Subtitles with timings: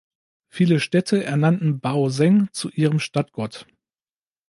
[0.51, 3.67] Viele Städte ernannten Bao Zheng zu ihrem Stadtgott.